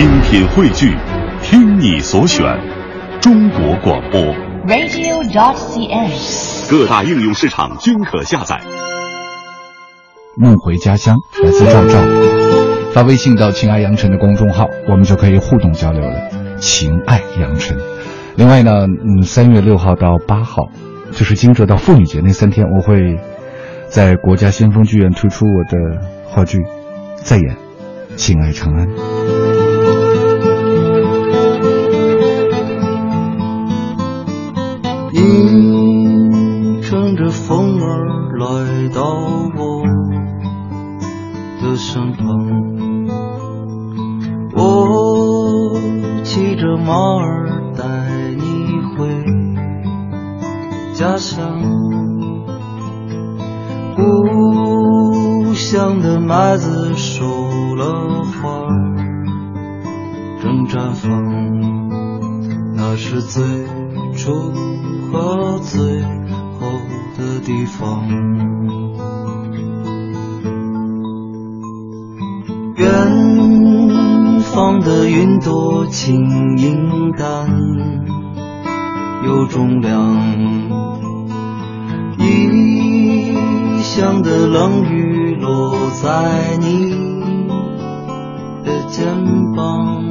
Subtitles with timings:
[0.00, 0.96] 精品汇聚，
[1.42, 2.42] 听你所选，
[3.20, 4.18] 中国广播。
[4.66, 6.70] radio.dot.cn，。
[6.70, 8.58] 各大应用市场均可下载。
[10.38, 11.98] 梦回家乡，来自赵赵，
[12.94, 16.30] 发微信到“情爱杨晨”的公众号，我们就可以互动交流了。
[16.56, 17.76] 情爱杨晨。
[18.36, 20.70] 另外呢，嗯，三月六号到八号，
[21.12, 23.18] 就是惊蛰到妇女节那三天，我会
[23.86, 25.76] 在国家先锋剧院推出我的
[26.24, 26.56] 话剧，
[27.16, 27.48] 再演
[28.16, 28.88] 《情爱长安》。
[35.32, 39.02] 你乘着风儿来到
[39.56, 39.84] 我
[41.62, 42.26] 的身旁，
[44.56, 45.78] 我
[46.24, 47.84] 骑着马儿带
[48.36, 49.06] 你回
[50.94, 51.62] 家乡。
[53.96, 57.24] 故乡的麦子熟
[57.76, 58.66] 了，花
[60.42, 61.08] 正绽放。
[62.74, 63.44] 那是最
[64.16, 64.52] 初
[65.62, 66.02] 最
[66.58, 66.80] 后
[67.16, 68.08] 的地方。
[72.76, 76.14] 远方的云朵轻
[76.58, 77.48] 盈淡，
[79.26, 80.16] 有重量。
[82.18, 86.90] 异乡的冷雨落在你
[88.64, 89.06] 的肩
[89.54, 90.02] 膀，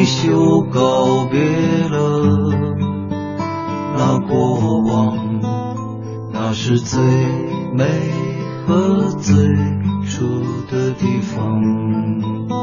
[0.00, 1.38] 挥袖，告别
[1.90, 2.50] 了
[3.98, 5.18] 那过往，
[6.32, 6.98] 那是最
[7.74, 7.84] 美
[8.66, 9.34] 和最
[10.06, 10.24] 初
[10.70, 12.59] 的地方。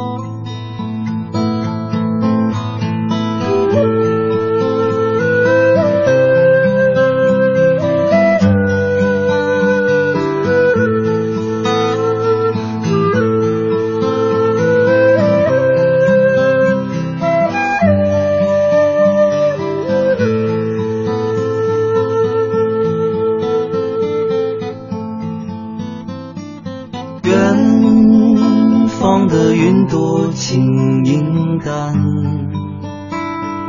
[29.68, 31.94] 云朵轻盈淡，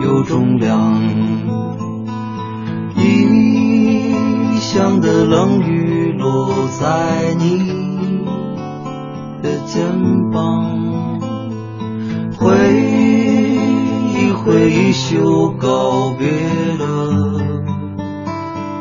[0.01, 0.95] 有重量。
[2.95, 4.15] 异
[4.61, 8.21] 乡的冷雨落在你
[9.43, 9.83] 的肩
[10.31, 11.19] 膀，
[12.39, 12.47] 挥
[14.15, 16.29] 一挥衣袖，告别
[16.79, 17.43] 了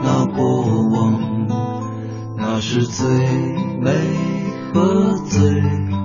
[0.03, 1.19] 那过往，
[2.37, 3.07] 那是最
[3.81, 3.91] 美
[4.71, 5.63] 和最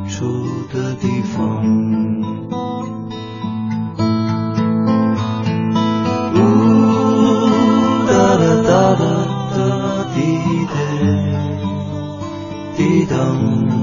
[0.09, 0.25] 初
[0.73, 1.63] 的地方。
[6.35, 6.37] 呜
[8.09, 9.05] 哒啦哒啦
[9.55, 9.59] 哒
[10.15, 10.19] 滴
[10.73, 10.75] 答
[12.77, 13.82] 滴当，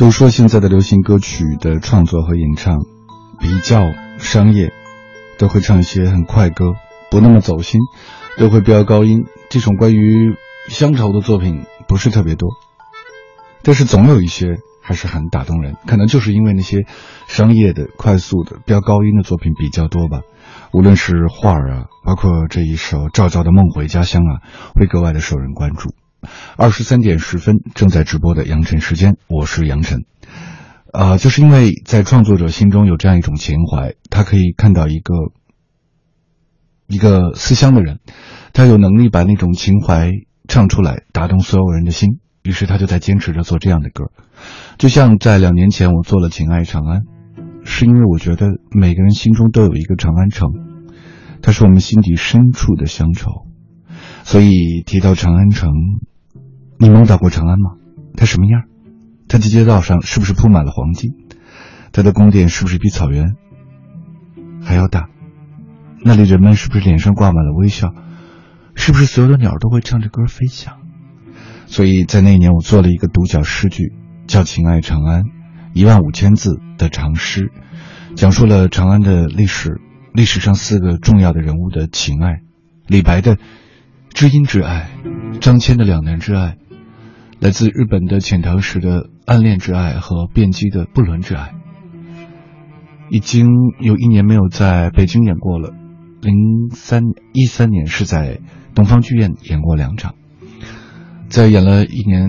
[0.00, 2.86] 都说现在的流行歌曲的创作和演唱
[3.38, 3.82] 比较
[4.18, 4.72] 商业，
[5.38, 6.72] 都会唱一些很快歌，
[7.10, 7.82] 不那么走心，
[8.38, 9.26] 都会飙高音。
[9.50, 10.36] 这种关于
[10.68, 12.48] 乡愁的作品不是特别多，
[13.62, 15.76] 但是总有一些还是很打动人。
[15.86, 16.86] 可能就是因为那些
[17.28, 20.22] 商业的、快速的、飙高音的作品比较多吧。
[20.72, 24.40] 无论是画儿啊，包括这一首赵照的《梦回家乡》啊，
[24.74, 25.90] 会格外的受人关注。
[26.56, 30.04] 二十三点十分正在直播的杨晨时间，我是杨晨。
[30.92, 35.14] 啊、就是因为在创作者心中有这样一种情怀，他可以看到一个
[36.88, 38.00] 一个思乡的人，
[38.52, 40.10] 他有能力把那种情怀
[40.48, 42.18] 唱出来，打动所有人的心。
[42.42, 44.10] 于是他就在坚持着做这样的歌，
[44.78, 47.02] 就像在两年前我做了《情爱长安》，
[47.64, 50.48] 是因为我觉得每个人心中都有一个长安城，
[51.42, 53.46] 它是我们心底深处的乡愁。
[54.24, 55.70] 所以提到长安城，
[56.82, 57.72] 你梦到过长安吗？
[58.16, 58.62] 它什么样？
[59.28, 61.10] 它的街道上是不是铺满了黄金？
[61.92, 63.34] 它的宫殿是不是比草原
[64.62, 65.10] 还要大？
[66.02, 67.92] 那里人们是不是脸上挂满了微笑？
[68.74, 70.78] 是不是所有的鸟都会唱着歌飞翔？
[71.66, 73.92] 所以在那一年，我做了一个独角诗句，
[74.26, 75.24] 叫《情爱长安》，
[75.74, 77.52] 一万五千字的长诗，
[78.16, 79.82] 讲述了长安的历史，
[80.14, 82.40] 历史上四个重要的人物的情爱：
[82.86, 83.36] 李白的
[84.14, 84.88] 知音之爱，
[85.42, 86.56] 张骞的两难之爱，
[87.40, 91.54] 来自日本的遣唐使的暗恋之爱和卞基的不伦之爱。
[93.08, 93.46] 已经
[93.80, 95.70] 有一年没有在北京演过了，
[96.20, 96.34] 零
[96.70, 97.02] 三
[97.32, 98.40] 一三年是在
[98.74, 100.16] 东方剧院演过两场，
[101.30, 102.28] 在演了一年、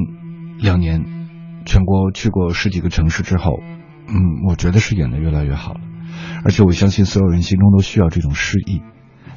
[0.59, 1.03] 两年，
[1.65, 3.59] 全国去过十几个城市之后，
[4.07, 4.15] 嗯，
[4.47, 5.81] 我觉得是演的越来越好了，
[6.45, 8.81] 而且我相信所有人心中都需要这种诗意。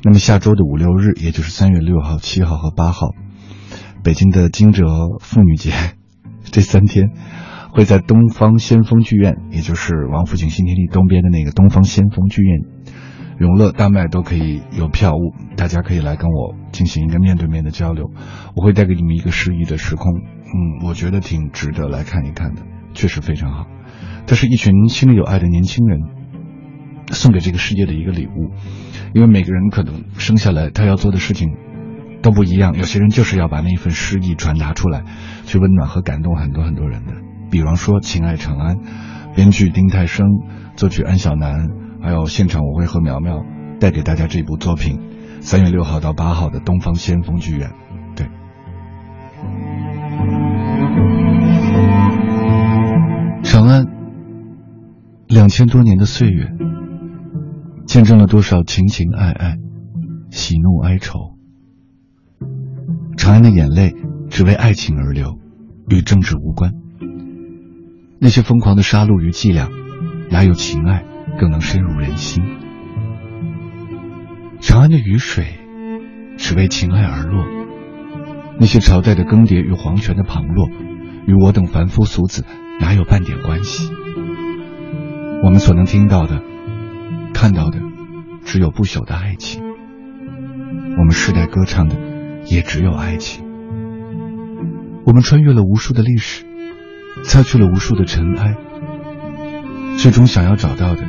[0.04, 3.08] 那么下周的五六日，也就是三月六号、七号和八号，
[4.04, 4.84] 北京的惊蛰
[5.20, 5.72] 妇女节
[6.44, 7.10] 这三天。
[7.76, 12.60] 会在东方先锋剧院，也就是王府井新天地东边的那个东方先锋剧院，
[13.40, 18.12] 永乐大麦都可以有票务，大家可以来跟我进行一个面对面的交流。
[18.54, 22.62] 我会带给你们一个诗意的时空，嗯，我觉得挺值得来看一看的，
[22.92, 23.66] 确实非常好。
[24.24, 25.98] 这是一群心里有爱的年轻人
[27.10, 28.52] 送给这个世界的一个礼物，
[29.14, 31.56] 因为每个人可能生下来他要做的事情
[32.24, 35.04] 都不一样，有些人就是要把那份诗意传达出来，
[35.44, 37.12] 去温暖和感动很多很多人的。
[37.50, 38.76] 比方说《情爱长安》，
[39.36, 40.26] 编剧丁太升，
[40.74, 41.68] 作曲安小南，
[42.00, 43.44] 还有现场我会和苗苗
[43.78, 44.98] 带给大家这部作品。
[45.40, 47.70] 三月六号到八号的东方先锋剧院，
[48.16, 48.26] 对。
[53.42, 53.84] 长安，
[55.28, 56.48] 两千多年的岁月，
[57.86, 59.56] 见证了多少情情爱爱、
[60.30, 61.34] 喜怒哀愁。
[63.16, 63.94] 长安的眼泪
[64.28, 65.38] 只为爱情而流，
[65.88, 66.72] 与政治无关。
[68.20, 69.68] 那些疯狂的杀戮与伎俩，
[70.30, 71.04] 哪有情爱
[71.38, 72.42] 更能深入人心？
[74.60, 75.58] 长安的雨水，
[76.36, 77.44] 只为情爱而落。
[78.58, 80.68] 那些朝代的更迭与皇权的旁落，
[81.26, 82.44] 与我等凡夫俗子
[82.80, 83.90] 哪有半点关系？
[85.42, 86.40] 我们所能听到的、
[87.34, 87.78] 看到的，
[88.44, 89.62] 只有不朽的爱情。
[90.96, 91.96] 我们世代歌唱的，
[92.46, 93.44] 也只有爱情。
[95.04, 96.44] 我们穿越了无数的历史。
[97.22, 98.56] 擦去了无数的尘埃，
[99.96, 101.04] 最终想要找到的，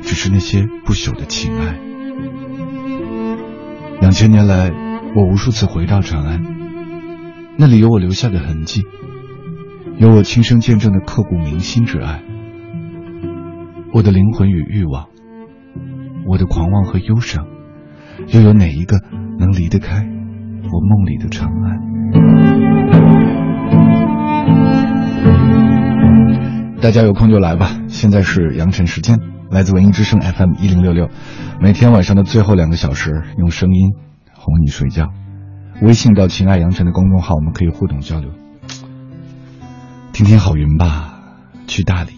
[0.00, 1.78] 只是那些不朽的情爱。
[4.00, 4.72] 两千年来，
[5.14, 6.42] 我无数次回到长安，
[7.58, 8.80] 那里有我留下的痕迹，
[9.98, 12.22] 有我亲身见证的刻骨铭心之爱。
[13.92, 15.08] 我的灵魂与欲望，
[16.26, 17.46] 我的狂妄和忧伤，
[18.28, 18.96] 又有哪一个
[19.38, 20.08] 能离得开
[20.72, 21.78] 我梦里的长安？
[26.80, 27.70] 大家有空就来吧。
[27.88, 29.18] 现在是阳晨时间，
[29.50, 31.08] 来自文艺之声 FM 一零六六，
[31.60, 33.94] 每天晚上的最后两个小时，用声音
[34.32, 35.08] 哄你睡觉。
[35.82, 38.30] 微信到“情爱阳晨”的公众号，我们可以互动交流。
[40.12, 41.20] 听听好云吧，
[41.66, 42.17] 去大理。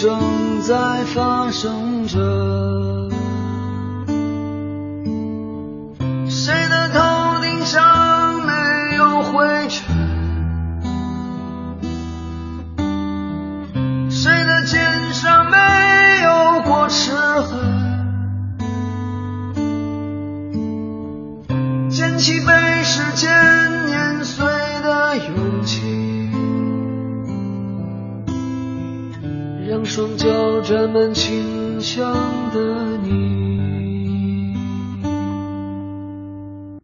[0.00, 2.18] 正在发生着